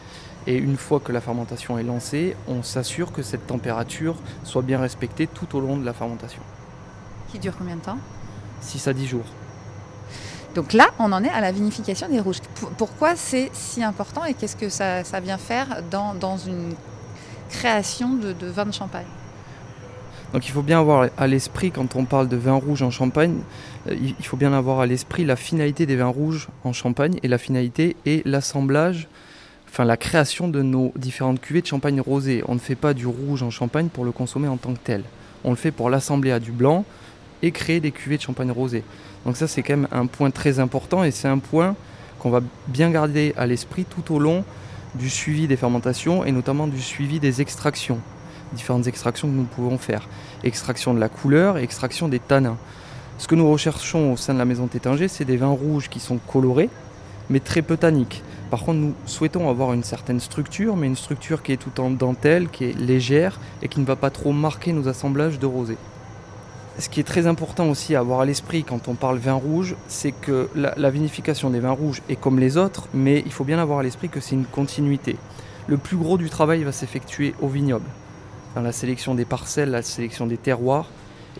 Et 0.47 0.57
une 0.57 0.77
fois 0.77 0.99
que 0.99 1.11
la 1.11 1.21
fermentation 1.21 1.77
est 1.77 1.83
lancée, 1.83 2.35
on 2.47 2.63
s'assure 2.63 3.11
que 3.11 3.21
cette 3.21 3.47
température 3.47 4.15
soit 4.43 4.61
bien 4.61 4.79
respectée 4.79 5.27
tout 5.27 5.55
au 5.55 5.61
long 5.61 5.77
de 5.77 5.85
la 5.85 5.93
fermentation. 5.93 6.41
Qui 7.31 7.39
dure 7.39 7.53
combien 7.57 7.75
de 7.75 7.81
temps 7.81 7.97
6 8.61 8.87
à 8.87 8.93
10 8.93 9.07
jours. 9.07 9.25
Donc 10.55 10.73
là, 10.73 10.87
on 10.99 11.11
en 11.11 11.23
est 11.23 11.29
à 11.29 11.41
la 11.41 11.51
vinification 11.51 12.07
des 12.07 12.19
rouges. 12.19 12.39
Pourquoi 12.77 13.15
c'est 13.15 13.49
si 13.53 13.83
important 13.83 14.23
et 14.25 14.33
qu'est-ce 14.33 14.55
que 14.55 14.69
ça, 14.69 15.03
ça, 15.03 15.19
vient 15.19 15.37
faire 15.37 15.81
dans, 15.89 16.13
dans 16.13 16.37
une 16.37 16.73
création 17.49 18.13
de, 18.13 18.33
de 18.33 18.47
vin 18.47 18.65
de 18.65 18.71
champagne? 18.71 19.07
Donc 20.33 20.47
il 20.47 20.51
faut 20.51 20.63
bien 20.63 20.79
avoir 20.79 21.09
à 21.15 21.27
l'esprit, 21.27 21.71
quand 21.71 21.95
on 21.95 22.05
parle 22.05 22.27
de 22.27 22.35
vin 22.35 22.53
rouge 22.53 22.81
en 22.81 22.89
Champagne, 22.89 23.41
il 23.87 24.25
faut 24.25 24.37
bien 24.37 24.51
avoir 24.51 24.79
à 24.79 24.87
l'esprit 24.87 25.25
la 25.25 25.35
finalité 25.35 25.85
des 25.85 25.95
vins 25.95 26.07
rouges 26.07 26.49
en 26.63 26.73
Champagne. 26.73 27.19
Et 27.21 27.27
la 27.27 27.37
finalité 27.37 27.95
est 28.07 28.25
l'assemblage, 28.25 29.07
enfin 29.73 29.85
la 29.85 29.97
création 29.97 30.47
de 30.47 30.61
nos 30.61 30.93
différentes 30.95 31.41
cuvées 31.41 31.61
de 31.61 31.65
champagne 31.65 31.99
rosé. 31.99 32.43
On 32.47 32.53
ne 32.53 32.59
fait 32.59 32.75
pas 32.75 32.93
du 32.93 33.07
rouge 33.07 33.41
en 33.41 33.49
Champagne 33.49 33.87
pour 33.91 34.05
le 34.05 34.11
consommer 34.11 34.47
en 34.47 34.57
tant 34.57 34.71
que 34.73 34.79
tel. 34.83 35.03
On 35.43 35.49
le 35.49 35.55
fait 35.55 35.71
pour 35.71 35.89
l'assembler 35.89 36.31
à 36.31 36.39
du 36.39 36.51
blanc 36.51 36.85
et 37.41 37.49
créer 37.49 37.79
des 37.79 37.89
cuvées 37.89 38.17
de 38.17 38.21
champagne 38.21 38.51
rosé. 38.51 38.83
Donc 39.25 39.35
ça 39.35 39.47
c'est 39.47 39.63
quand 39.63 39.75
même 39.75 39.87
un 39.91 40.05
point 40.05 40.29
très 40.29 40.59
important 40.59 41.03
et 41.03 41.09
c'est 41.09 41.27
un 41.27 41.39
point 41.39 41.75
qu'on 42.19 42.29
va 42.29 42.41
bien 42.67 42.91
garder 42.91 43.33
à 43.35 43.47
l'esprit 43.47 43.83
tout 43.83 44.13
au 44.13 44.19
long 44.19 44.45
du 44.93 45.09
suivi 45.09 45.47
des 45.47 45.57
fermentations 45.57 46.23
et 46.23 46.31
notamment 46.31 46.67
du 46.67 46.79
suivi 46.79 47.19
des 47.19 47.41
extractions 47.41 47.99
différentes 48.53 48.85
extractions 48.85 49.27
que 49.27 49.33
nous 49.33 49.45
pouvons 49.45 49.79
faire. 49.79 50.07
Extraction 50.43 50.93
de 50.93 50.99
la 50.99 51.09
couleur 51.09 51.57
extraction 51.57 52.07
des 52.07 52.19
tanins. 52.19 52.57
Ce 53.17 53.27
que 53.27 53.33
nous 53.33 53.49
recherchons 53.49 54.13
au 54.13 54.17
sein 54.17 54.35
de 54.35 54.39
la 54.39 54.45
maison 54.45 54.67
Tétinger, 54.67 55.07
c'est 55.07 55.25
des 55.25 55.37
vins 55.37 55.47
rouges 55.47 55.89
qui 55.89 55.99
sont 55.99 56.17
colorés, 56.17 56.69
mais 57.33 57.39
très 57.39 57.63
peu 57.63 57.77
tanniques. 57.77 58.21
Par 58.51 58.63
contre, 58.63 58.77
nous 58.77 58.93
souhaitons 59.07 59.49
avoir 59.49 59.73
une 59.73 59.83
certaine 59.83 60.19
structure, 60.19 60.75
mais 60.77 60.85
une 60.85 60.95
structure 60.95 61.41
qui 61.41 61.51
est 61.51 61.57
tout 61.57 61.81
en 61.81 61.89
dentelle, 61.89 62.47
qui 62.47 62.65
est 62.65 62.79
légère 62.79 63.39
et 63.63 63.67
qui 63.67 63.79
ne 63.79 63.85
va 63.85 63.95
pas 63.95 64.11
trop 64.11 64.31
marquer 64.31 64.71
nos 64.71 64.87
assemblages 64.87 65.39
de 65.39 65.47
rosé. 65.47 65.75
Ce 66.77 66.89
qui 66.89 66.99
est 66.99 67.03
très 67.03 67.25
important 67.25 67.69
aussi 67.71 67.95
à 67.95 68.01
avoir 68.01 68.19
à 68.19 68.25
l'esprit 68.25 68.63
quand 68.63 68.87
on 68.87 68.93
parle 68.93 69.17
vin 69.17 69.33
rouge, 69.33 69.75
c'est 69.87 70.11
que 70.11 70.47
la, 70.53 70.75
la, 70.77 70.91
vinification 70.91 71.49
des 71.49 71.59
vins 71.59 71.71
rouges 71.71 72.03
est 72.07 72.15
comme 72.15 72.39
les 72.39 72.55
autres, 72.57 72.87
mais 72.93 73.23
il 73.25 73.31
faut 73.31 73.45
bien 73.45 73.57
avoir 73.57 73.79
à 73.79 73.83
l'esprit 73.83 74.09
que 74.09 74.19
c'est 74.19 74.35
une 74.35 74.45
continuité. 74.45 75.15
Le 75.65 75.77
plus 75.77 75.97
gros 75.97 76.19
du 76.19 76.29
travail 76.29 76.63
va 76.63 76.71
s'effectuer 76.71 77.33
au 77.41 77.47
vignoble, 77.47 77.89
dans 78.53 78.61
la 78.61 78.71
sélection 78.71 79.15
des 79.15 79.25
parcelles, 79.25 79.71
la 79.71 79.81
sélection 79.81 80.27
des 80.27 80.37
terroirs 80.37 80.85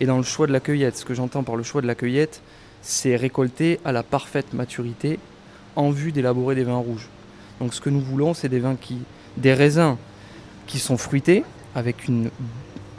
et 0.00 0.06
dans 0.06 0.16
le 0.16 0.24
choix 0.24 0.48
de 0.48 0.52
la 0.52 0.60
cueillette. 0.60 0.96
Ce 0.96 1.04
que 1.04 1.14
j'entends 1.14 1.44
par 1.44 1.54
le 1.54 1.62
choix 1.62 1.82
de 1.82 1.86
la 1.86 1.94
cueillette, 1.94 2.42
c'est 2.82 3.14
récolter 3.14 3.78
à 3.84 3.92
la 3.92 4.02
parfaite 4.02 4.54
maturité 4.54 5.20
en 5.76 5.90
vue 5.90 6.12
d'élaborer 6.12 6.54
des 6.54 6.64
vins 6.64 6.76
rouges. 6.76 7.08
Donc 7.60 7.74
ce 7.74 7.80
que 7.80 7.90
nous 7.90 8.00
voulons, 8.00 8.34
c'est 8.34 8.48
des 8.48 8.60
vins 8.60 8.76
qui, 8.76 8.98
des 9.36 9.54
raisins 9.54 9.96
qui 10.66 10.78
sont 10.78 10.96
fruités 10.96 11.44
avec 11.74 12.08
une, 12.08 12.30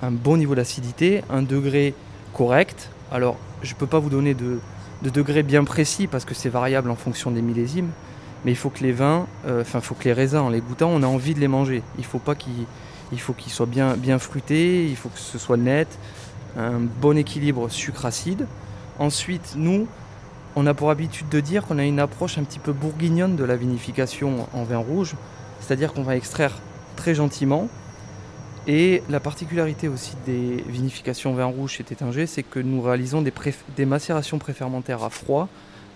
un 0.01 0.11
bon 0.11 0.37
niveau 0.37 0.55
d'acidité, 0.55 1.23
un 1.29 1.41
degré 1.41 1.93
correct. 2.33 2.89
Alors, 3.11 3.37
je 3.63 3.73
ne 3.73 3.77
peux 3.77 3.87
pas 3.87 3.99
vous 3.99 4.09
donner 4.09 4.33
de, 4.33 4.59
de 5.01 5.09
degré 5.09 5.43
bien 5.43 5.63
précis 5.63 6.07
parce 6.07 6.25
que 6.25 6.33
c'est 6.33 6.49
variable 6.49 6.89
en 6.89 6.95
fonction 6.95 7.31
des 7.31 7.41
millésimes, 7.41 7.89
mais 8.43 8.51
il 8.51 8.57
faut 8.57 8.69
que 8.69 8.83
les 8.83 8.91
vins, 8.91 9.27
euh, 9.47 9.61
enfin, 9.61 9.81
faut 9.81 9.95
que 9.95 10.05
les 10.05 10.13
raisins, 10.13 10.37
en 10.37 10.49
les 10.49 10.61
goûtant, 10.61 10.89
on 10.89 11.03
a 11.03 11.07
envie 11.07 11.33
de 11.33 11.39
les 11.39 11.47
manger. 11.47 11.81
Il 11.97 12.05
faut 12.05 12.19
pas 12.19 12.35
qu'ils, 12.35 12.65
il 13.11 13.19
faut 13.19 13.33
qu'ils 13.33 13.51
soient 13.51 13.65
bien, 13.65 13.95
bien 13.95 14.19
fruités, 14.19 14.85
il 14.85 14.95
faut 14.95 15.09
que 15.09 15.19
ce 15.19 15.37
soit 15.37 15.57
net, 15.57 15.87
un 16.57 16.79
bon 16.79 17.17
équilibre 17.17 17.69
sucre-acide. 17.69 18.47
Ensuite, 18.99 19.53
nous, 19.55 19.87
on 20.55 20.65
a 20.65 20.73
pour 20.73 20.89
habitude 20.89 21.29
de 21.29 21.39
dire 21.39 21.65
qu'on 21.65 21.77
a 21.77 21.83
une 21.83 21.99
approche 21.99 22.37
un 22.37 22.43
petit 22.43 22.59
peu 22.59 22.71
bourguignonne 22.71 23.35
de 23.35 23.43
la 23.43 23.55
vinification 23.55 24.47
en 24.53 24.63
vin 24.63 24.77
rouge, 24.77 25.15
c'est-à-dire 25.59 25.93
qu'on 25.93 26.03
va 26.03 26.15
extraire 26.15 26.53
très 26.95 27.15
gentiment, 27.15 27.67
et 28.67 29.03
la 29.09 29.19
particularité 29.19 29.87
aussi 29.87 30.13
des 30.25 30.63
vinifications 30.67 31.33
vin 31.33 31.45
rouge 31.45 31.73
chez 31.73 31.83
Tétinger, 31.83 32.25
c'est 32.25 32.41
que 32.41 32.59
nous 32.59 32.81
réalisons 32.81 33.21
des, 33.21 33.33
des, 33.75 33.85
macérations 33.85 34.39
préfermentaires 34.39 35.03
à 35.03 35.11
froid 35.11 35.47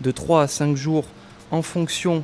de 0.01 0.12
3 0.12 0.44
à 0.44 0.48
5 0.48 0.75
jours 0.75 1.06
en 1.50 1.63
fonction 1.63 2.24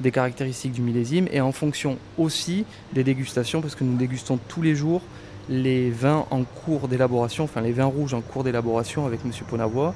des 0.00 0.10
caractéristiques 0.10 0.72
du 0.72 0.80
millésime 0.80 1.28
et 1.30 1.40
en 1.42 1.52
fonction 1.52 1.98
aussi 2.16 2.64
des 2.94 3.04
dégustations, 3.04 3.60
parce 3.60 3.74
que 3.74 3.84
nous 3.84 3.96
dégustons 3.96 4.38
tous 4.48 4.62
les 4.62 4.74
jours 4.74 5.02
les 5.50 5.90
vins 5.90 6.24
en 6.30 6.44
cours 6.44 6.88
d'élaboration, 6.88 7.44
enfin 7.44 7.60
les 7.60 7.72
vins 7.72 7.84
rouges 7.84 8.14
en 8.14 8.22
cours 8.22 8.44
d'élaboration 8.44 9.04
avec 9.04 9.20
M. 9.24 9.32
Ponavois. 9.46 9.94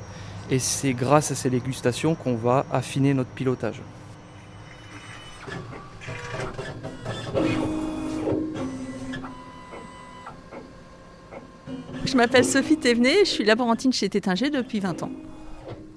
Et 0.50 0.58
c'est 0.58 0.94
grâce 0.94 1.30
à 1.30 1.34
ces 1.34 1.50
dégustations 1.50 2.14
qu'on 2.14 2.34
va 2.34 2.64
affiner 2.72 3.12
notre 3.12 3.30
pilotage. 3.30 3.82
Je 12.04 12.16
m'appelle 12.16 12.44
Sophie 12.44 12.78
Thévenet, 12.78 13.18
je 13.20 13.30
suis 13.30 13.44
laborantine 13.44 13.92
chez 13.92 14.08
Tétinger 14.08 14.48
depuis 14.48 14.80
20 14.80 15.02
ans. 15.02 15.10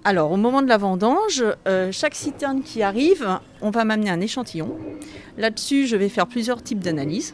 Alors, 0.03 0.31
au 0.31 0.37
moment 0.37 0.61
de 0.61 0.67
la 0.67 0.77
vendange, 0.77 1.43
euh, 1.67 1.91
chaque 1.93 2.15
citerne 2.15 2.63
qui 2.63 2.83
arrive, 2.83 3.39
on 3.61 3.69
va 3.69 3.85
m'amener 3.85 4.09
un 4.09 4.19
échantillon. 4.19 4.77
Là-dessus, 5.37 5.87
je 5.87 5.95
vais 5.95 6.09
faire 6.09 6.27
plusieurs 6.27 6.61
types 6.61 6.79
d'analyses. 6.79 7.33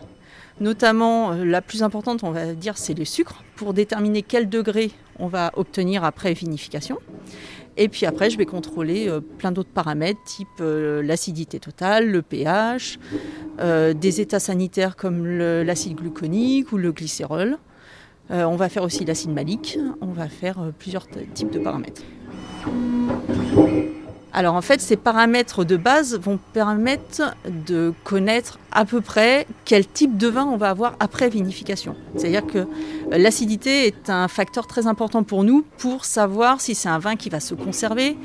Notamment, 0.59 1.31
euh, 1.31 1.45
la 1.45 1.61
plus 1.61 1.83
importante, 1.83 2.23
on 2.23 2.31
va 2.31 2.53
dire, 2.53 2.77
c'est 2.77 2.97
le 2.97 3.05
sucre, 3.05 3.43
pour 3.55 3.73
déterminer 3.73 4.23
quel 4.23 4.49
degré 4.49 4.91
on 5.19 5.27
va 5.27 5.51
obtenir 5.55 6.03
après 6.03 6.33
vinification. 6.33 6.97
Et 7.79 7.89
puis 7.89 8.07
après, 8.07 8.31
je 8.31 8.39
vais 8.39 8.47
contrôler 8.47 9.07
euh, 9.07 9.19
plein 9.19 9.51
d'autres 9.51 9.69
paramètres, 9.69 10.19
type 10.25 10.47
euh, 10.61 11.03
l'acidité 11.03 11.59
totale, 11.59 12.09
le 12.09 12.21
pH, 12.21 12.97
des 13.59 14.21
états 14.21 14.39
sanitaires 14.39 14.95
comme 14.95 15.25
l'acide 15.25 15.95
gluconique 15.95 16.71
ou 16.71 16.77
le 16.77 16.91
glycérol. 16.91 17.57
On 18.29 18.55
va 18.55 18.69
faire 18.69 18.83
aussi 18.83 19.03
l'acide 19.03 19.31
malique. 19.31 19.79
On 19.99 20.11
va 20.11 20.27
faire 20.29 20.71
plusieurs 20.77 21.07
types 21.33 21.49
de 21.49 21.57
paramètres. 21.57 22.03
Alors 24.37 24.53
en 24.53 24.61
fait, 24.61 24.81
ces 24.81 24.97
paramètres 24.97 25.63
de 25.63 25.77
base 25.77 26.15
vont 26.19 26.37
permettre 26.53 27.33
de 27.65 27.91
connaître 28.03 28.59
à 28.71 28.85
peu 28.85 29.01
près 29.01 29.47
quel 29.65 29.87
type 29.87 30.15
de 30.15 30.27
vin 30.27 30.45
on 30.45 30.57
va 30.57 30.69
avoir 30.69 30.95
après 30.99 31.27
vinification. 31.27 31.95
C'est-à-dire 32.15 32.45
que 32.45 32.67
l'acidité 33.09 33.87
est 33.87 34.11
un 34.11 34.27
facteur 34.27 34.67
très 34.67 34.85
important 34.85 35.23
pour 35.23 35.43
nous 35.43 35.65
pour 35.79 36.05
savoir 36.05 36.61
si 36.61 36.75
c'est 36.75 36.87
un 36.87 36.99
vin 36.99 37.15
qui 37.15 37.29
va 37.29 37.39
se 37.39 37.55
conserver. 37.55 38.15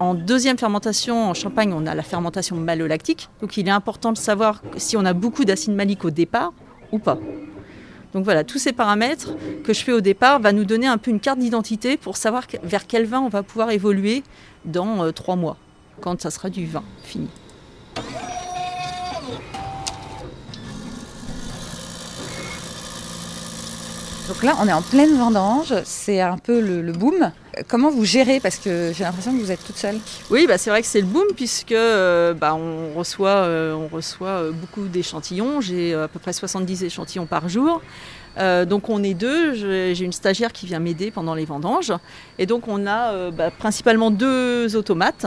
En 0.00 0.14
deuxième 0.14 0.58
fermentation, 0.58 1.30
en 1.30 1.34
champagne, 1.34 1.72
on 1.72 1.86
a 1.86 1.94
la 1.94 2.02
fermentation 2.02 2.56
malolactique. 2.56 3.28
Donc 3.40 3.56
il 3.56 3.68
est 3.68 3.70
important 3.70 4.10
de 4.10 4.18
savoir 4.18 4.62
si 4.78 4.96
on 4.96 5.04
a 5.04 5.12
beaucoup 5.12 5.44
d'acide 5.44 5.76
malique 5.76 6.04
au 6.04 6.10
départ 6.10 6.52
ou 6.90 6.98
pas. 6.98 7.20
Donc 8.14 8.24
voilà, 8.24 8.44
tous 8.44 8.58
ces 8.58 8.72
paramètres 8.72 9.30
que 9.64 9.72
je 9.72 9.82
fais 9.82 9.92
au 9.92 10.00
départ 10.00 10.38
va 10.38 10.52
nous 10.52 10.64
donner 10.64 10.86
un 10.86 10.98
peu 10.98 11.10
une 11.10 11.20
carte 11.20 11.38
d'identité 11.38 11.96
pour 11.96 12.16
savoir 12.16 12.46
vers 12.62 12.86
quel 12.86 13.06
vin 13.06 13.20
on 13.20 13.28
va 13.28 13.42
pouvoir 13.42 13.70
évoluer 13.70 14.22
dans 14.64 15.04
euh, 15.04 15.12
trois 15.12 15.36
mois, 15.36 15.56
quand 16.00 16.20
ça 16.20 16.30
sera 16.30 16.50
du 16.50 16.66
vin 16.66 16.84
fini. 17.02 17.28
Donc 24.28 24.44
là, 24.44 24.56
on 24.60 24.68
est 24.68 24.72
en 24.72 24.82
pleine 24.82 25.18
vendange, 25.18 25.74
c'est 25.84 26.20
un 26.20 26.38
peu 26.38 26.60
le, 26.60 26.80
le, 26.80 26.92
boom. 26.92 27.32
Comment 27.68 27.90
vous 27.90 28.04
gérez? 28.04 28.40
Parce 28.40 28.56
que 28.56 28.92
j'ai 28.94 29.04
l'impression 29.04 29.32
que 29.32 29.38
vous 29.42 29.50
êtes 29.50 29.62
toute 29.64 29.76
seule. 29.76 29.98
Oui, 30.30 30.46
bah 30.46 30.56
c'est 30.58 30.70
vrai 30.70 30.80
que 30.80 30.86
c'est 30.86 31.00
le 31.00 31.06
boom 31.06 31.26
puisque 31.36 31.72
euh, 31.72 32.32
bah, 32.32 32.54
on 32.54 32.96
reçoit, 32.96 33.28
euh, 33.28 33.74
on 33.74 33.88
reçoit 33.88 34.50
beaucoup 34.52 34.86
d'échantillons. 34.86 35.60
J'ai 35.60 35.94
à 35.94 36.08
peu 36.08 36.18
près 36.18 36.32
70 36.32 36.84
échantillons 36.84 37.26
par 37.26 37.48
jour. 37.48 37.82
Euh, 38.38 38.64
donc 38.64 38.88
on 38.88 39.02
est 39.02 39.14
deux, 39.14 39.54
j'ai 39.54 40.04
une 40.04 40.12
stagiaire 40.12 40.52
qui 40.52 40.66
vient 40.66 40.78
m'aider 40.78 41.10
pendant 41.10 41.34
les 41.34 41.44
vendanges. 41.44 41.92
Et 42.38 42.46
donc 42.46 42.68
on 42.68 42.86
a 42.86 43.12
euh, 43.12 43.30
bah, 43.30 43.50
principalement 43.50 44.10
deux 44.10 44.76
automates. 44.76 45.26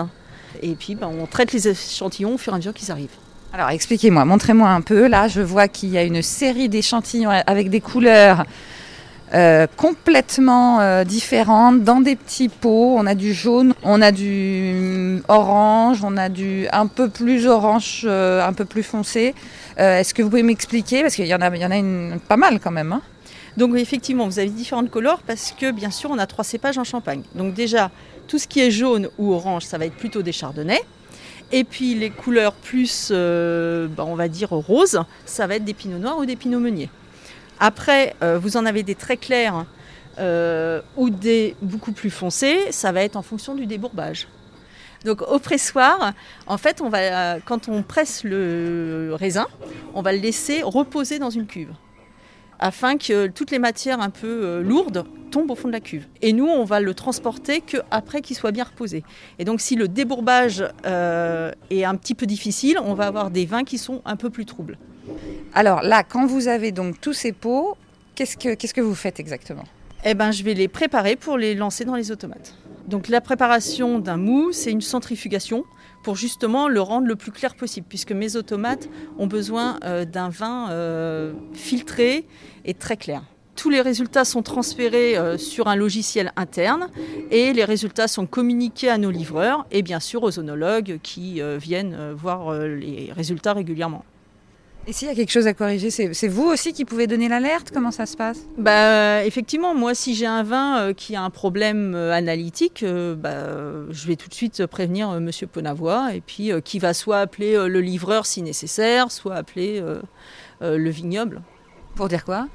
Et 0.62 0.76
puis 0.76 0.96
bah, 0.96 1.10
on 1.10 1.26
traite 1.26 1.54
les 1.54 1.68
échantillons 1.68 2.36
au 2.36 2.38
fur 2.38 2.54
et 2.54 2.56
à 2.56 2.58
mesure 2.58 2.74
qu'ils 2.74 2.92
arrivent. 2.92 3.10
Alors 3.54 3.70
expliquez-moi, 3.70 4.26
montrez-moi 4.26 4.70
un 4.70 4.82
peu. 4.82 5.08
Là 5.08 5.28
je 5.28 5.42
vois 5.42 5.68
qu'il 5.68 5.90
y 5.90 5.98
a 5.98 6.04
une 6.04 6.22
série 6.22 6.70
d'échantillons 6.70 7.30
avec 7.30 7.70
des 7.70 7.82
couleurs 7.82 8.44
euh, 9.34 9.66
complètement 9.76 11.04
différentes 11.04 11.84
dans 11.84 12.00
des 12.02 12.16
petits 12.16 12.50
pots. 12.50 12.96
On 12.98 13.06
a 13.06 13.16
du 13.16 13.34
jaune, 13.34 13.74
on 13.84 14.02
a 14.02 14.12
du 14.12 15.22
orange, 15.28 16.00
on 16.04 16.18
a 16.18 16.30
du 16.30 16.68
un 16.72 16.88
peu 16.88 17.10
plus 17.10 17.48
orange, 17.48 18.06
un 18.08 18.54
peu 18.54 18.66
plus 18.66 18.84
foncé. 18.84 19.36
Euh, 19.80 20.00
Est-ce 20.00 20.14
que 20.14 20.22
vous 20.22 20.30
pouvez 20.30 20.44
m'expliquer 20.44 21.02
Parce 21.02 21.16
qu'il 21.16 21.26
y 21.26 21.36
en 21.36 21.42
a, 21.42 21.54
il 21.56 21.62
y 21.62 21.66
en 21.66 21.72
a 21.72 21.78
une, 21.78 22.20
pas 22.28 22.38
mal 22.38 22.60
quand 22.60 22.72
même. 22.72 22.94
Hein 22.94 23.02
Donc 23.58 23.76
effectivement, 23.76 24.26
vous 24.26 24.40
avez 24.40 24.50
différentes 24.50 24.90
couleurs 24.90 25.22
parce 25.22 25.52
que 25.52 25.72
bien 25.72 25.92
sûr, 25.92 26.10
on 26.12 26.18
a 26.18 26.28
trois 26.28 26.44
cépages 26.44 26.78
en 26.78 26.84
Champagne. 26.84 27.24
Donc 27.36 27.54
déjà, 27.54 27.92
tout 28.28 28.40
ce 28.40 28.48
qui 28.48 28.62
est 28.62 28.72
jaune 28.72 29.10
ou 29.18 29.34
orange, 29.34 29.64
ça 29.64 29.78
va 29.78 29.86
être 29.86 29.96
plutôt 29.96 30.22
des 30.22 30.32
chardonnays. 30.32 30.82
Et 31.52 31.64
puis 31.64 31.94
les 31.94 32.10
couleurs 32.10 32.54
plus, 32.54 33.10
euh, 33.12 33.88
bah, 33.88 34.06
on 34.08 34.16
va 34.16 34.28
dire 34.28 34.50
rose, 34.50 35.02
ça 35.26 35.46
va 35.46 35.56
être 35.56 35.66
des 35.66 35.74
pinots 35.74 36.00
noirs 36.00 36.18
ou 36.18 36.26
des 36.26 36.36
pinots 36.36 36.60
meuniers. 36.60 36.90
Après, 37.60 38.16
euh, 38.24 38.40
vous 38.40 38.58
en 38.58 38.66
avez 38.66 38.84
des 38.84 38.96
très 38.96 39.18
clairs 39.18 39.66
ou 40.96 41.10
des 41.10 41.56
beaucoup 41.62 41.92
plus 41.92 42.10
foncés, 42.10 42.72
ça 42.72 42.94
va 42.94 43.04
être 43.04 43.18
en 43.18 43.22
fonction 43.22 43.54
du 43.54 43.66
débourbage. 43.66 44.30
Donc 45.06 45.22
au 45.22 45.40
pressoir, 45.40 46.14
en 46.48 46.58
fait, 46.58 46.82
on 46.82 46.90
va, 46.90 47.40
quand 47.40 47.70
on 47.70 47.84
presse 47.84 48.24
le 48.24 49.12
raisin, 49.14 49.48
on 49.94 50.02
va 50.02 50.12
le 50.12 50.20
laisser 50.20 50.62
reposer 50.64 51.20
dans 51.20 51.30
une 51.30 51.46
cuve 51.46 51.70
afin 52.60 52.98
que 52.98 53.28
toutes 53.28 53.52
les 53.52 53.60
matières 53.60 54.00
un 54.00 54.10
peu 54.10 54.28
euh, 54.28 54.62
lourdes 54.62 55.06
tombent 55.32 55.52
au 55.52 55.56
fond 55.56 55.68
de 55.68 55.74
la 55.74 55.80
cuve. 55.80 56.06
Et 56.22 56.34
nous, 56.34 56.48
on 56.48 56.64
va 56.64 56.80
le 56.80 56.94
transporter 56.94 57.62
qu'après 57.62 58.22
qu'il 58.22 58.36
soit 58.36 58.52
bien 58.52 58.64
reposé. 58.64 59.04
Et 59.40 59.46
donc 59.46 59.62
si 59.62 59.76
le 59.76 59.88
débourbage 59.88 60.64
euh, 60.86 61.52
est 61.70 61.84
un 61.84 61.96
petit 61.96 62.16
peu 62.16 62.26
difficile, 62.26 62.78
on 62.82 62.94
va 62.94 63.08
avoir 63.08 63.32
des 63.32 63.46
vins 63.46 63.64
qui 63.64 63.78
sont 63.78 64.02
un 64.06 64.16
peu 64.16 64.30
plus 64.30 64.46
troubles. 64.46 64.78
Alors 65.54 65.82
là, 65.82 66.04
quand 66.04 66.26
vous 66.26 66.48
avez 66.48 66.72
donc 66.72 67.00
tous 67.02 67.14
ces 67.14 67.32
pots, 67.32 67.78
qu'est-ce 68.16 68.38
que, 68.38 68.56
qu'est-ce 68.56 68.74
que 68.74 68.82
vous 68.82 68.96
faites 68.96 69.20
exactement? 69.20 69.64
Eh 70.04 70.14
ben, 70.14 70.32
je 70.32 70.44
vais 70.44 70.54
les 70.54 70.68
préparer 70.68 71.16
pour 71.16 71.38
les 71.38 71.56
lancer 71.56 71.84
dans 71.84 71.96
les 71.96 72.12
automates. 72.12 72.54
Donc 72.88 73.08
la 73.08 73.20
préparation 73.20 74.00
d'un 74.00 74.18
mou, 74.18 74.52
c'est 74.52 74.72
une 74.72 74.82
centrifugation 74.82 75.66
pour 76.04 76.16
justement 76.16 76.68
le 76.68 76.82
rendre 76.82 77.08
le 77.08 77.16
plus 77.16 77.32
clair 77.32 77.56
possible, 77.56 77.88
puisque 77.90 78.12
mes 78.12 78.36
automates 78.36 78.90
ont 79.18 79.26
besoin 79.26 79.80
euh, 79.84 80.06
d'un 80.06 80.30
vin 80.30 80.70
euh, 80.70 81.34
filtré 81.54 82.28
et 82.64 82.76
très 82.76 82.96
clair. 82.96 83.24
Tous 83.56 83.72
les 83.72 83.82
résultats 83.82 84.26
sont 84.26 84.44
transférés 84.44 85.18
euh, 85.18 85.38
sur 85.38 85.68
un 85.68 85.76
logiciel 85.76 86.32
interne 86.36 86.90
et 87.32 87.54
les 87.54 87.66
résultats 87.66 88.08
sont 88.08 88.28
communiqués 88.28 88.90
à 88.90 89.00
nos 89.00 89.10
livreurs 89.10 89.66
et 89.72 89.82
bien 89.82 90.00
sûr 90.00 90.22
aux 90.22 90.38
onologues 90.38 91.00
qui 91.02 91.42
viennent 91.58 92.12
voir 92.14 92.54
les 92.54 93.12
résultats 93.14 93.54
régulièrement. 93.54 94.06
Et 94.88 94.94
s'il 94.94 95.08
y 95.08 95.12
a 95.12 95.16
quelque 95.16 95.32
chose 95.32 95.48
à 95.48 95.54
corriger, 95.54 95.90
c'est 95.90 96.28
vous 96.28 96.44
aussi 96.44 96.72
qui 96.72 96.86
pouvez 96.86 97.08
donner 97.08 97.28
l'alerte? 97.28 97.72
Comment 97.74 97.90
ça 97.90 98.06
se 98.06 98.16
passe? 98.16 98.42
Bah, 98.58 99.26
effectivement, 99.26 99.74
moi, 99.74 99.96
si 99.96 100.14
j'ai 100.14 100.28
un 100.28 100.44
vin 100.44 100.78
euh, 100.78 100.94
qui 100.94 101.16
a 101.16 101.24
un 101.24 101.32
problème 101.32 101.96
euh, 101.96 102.14
analytique, 102.14 102.84
euh, 102.84 103.16
bah, 103.16 103.92
je 103.92 104.08
vais 104.08 104.16
tout 104.16 104.30
de 104.30 104.34
suite 104.36 104.66
prévenir 104.68 105.10
Monsieur 105.20 105.48
Ponavois, 105.48 106.14
et 106.14 106.22
puis 106.22 106.52
qui 106.64 106.78
va 106.78 106.94
soit 106.94 107.18
appeler 107.18 107.56
le 107.56 107.82
livreur 107.82 108.28
si 108.28 108.44
nécessaire, 108.44 109.12
soit 109.12 109.36
appeler 109.36 109.82
le 110.62 110.90
vignoble. 110.90 111.42
Pour 111.96 112.08
dire 112.08 112.24
quoi? 112.24 112.48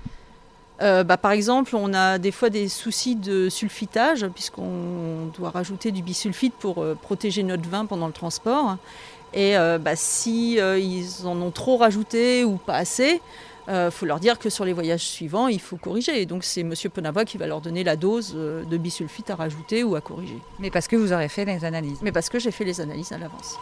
Euh, 0.83 1.05
bah, 1.05 1.17
par 1.19 1.33
exemple, 1.33 1.77
on 1.77 1.93
a 1.93 2.19
des 2.19 2.31
fois 2.31 2.49
des 2.49 2.69
soucis 2.69 3.17
de 3.17 3.49
sulfitage, 3.49 4.27
puisqu'on 4.29 5.27
doit 5.37 5.51
rajouter 5.51 5.93
du 5.93 6.03
bisulfite 6.03 6.55
pour 6.55 6.83
euh, 6.83 6.95
protéger 7.01 7.43
notre 7.43 7.69
vin 7.69 7.85
pendant 7.85 8.07
le 8.07 8.13
transport. 8.13 8.79
Et 9.33 9.57
euh, 9.57 9.79
bah, 9.79 9.97
si 9.97 10.61
euh, 10.61 10.79
ils 10.79 11.27
en 11.27 11.41
ont 11.41 11.51
trop 11.51 11.77
rajouté 11.77 12.45
ou 12.45 12.57
pas 12.57 12.77
assez, 12.77 13.21
il 13.69 13.91
faut 13.93 14.05
leur 14.05 14.19
dire 14.19 14.41
que 14.41 14.51
sur 14.51 14.65
les 14.65 14.73
voyages 14.73 15.05
suivants, 15.05 15.47
il 15.47 15.61
faut 15.61 15.77
corriger. 15.77 16.21
Et 16.21 16.27
donc 16.27 16.43
c'est 16.43 16.65
Monsieur 16.65 16.91
Ponavois 16.91 17.25
qui 17.25 17.39
va 17.39 17.47
leur 17.47 17.61
donner 17.61 17.85
la 17.85 17.95
dose 17.95 18.33
euh, 18.35 18.65
de 18.65 18.77
bisulfite 18.77 19.31
à 19.31 19.37
rajouter 19.37 19.85
ou 19.85 19.95
à 19.95 20.01
corriger. 20.01 20.39
Mais 20.59 20.71
parce 20.71 20.89
que 20.89 20.97
vous 20.97 21.13
aurez 21.13 21.29
fait 21.29 21.45
les 21.45 21.65
analyses. 21.65 21.99
Mais 22.03 22.11
parce 22.11 22.29
que 22.29 22.41
j'ai 22.41 22.51
fait 22.51 22.65
les 22.65 22.81
analyses 22.81 23.13
à 23.13 23.19
l'avance. 23.19 23.59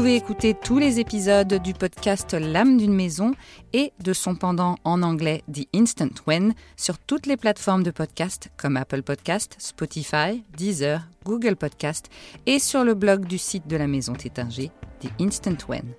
Pouvez 0.00 0.16
écouter 0.16 0.54
tous 0.54 0.78
les 0.78 0.98
épisodes 0.98 1.60
du 1.62 1.74
podcast 1.74 2.32
L'âme 2.32 2.78
d'une 2.78 2.94
maison 2.94 3.34
et 3.74 3.92
de 4.02 4.14
son 4.14 4.34
pendant 4.34 4.76
en 4.84 5.02
anglais 5.02 5.42
The 5.52 5.68
Instant 5.74 6.08
When 6.26 6.54
sur 6.74 6.96
toutes 6.98 7.26
les 7.26 7.36
plateformes 7.36 7.82
de 7.82 7.90
podcast 7.90 8.50
comme 8.56 8.78
Apple 8.78 9.02
Podcast, 9.02 9.56
Spotify, 9.58 10.42
Deezer, 10.56 11.06
Google 11.26 11.54
Podcast 11.54 12.08
et 12.46 12.58
sur 12.58 12.82
le 12.82 12.94
blog 12.94 13.26
du 13.26 13.36
site 13.36 13.66
de 13.66 13.76
la 13.76 13.86
maison 13.86 14.14
Tétinger, 14.14 14.70
The 15.02 15.20
Instant 15.20 15.58
When. 15.68 15.92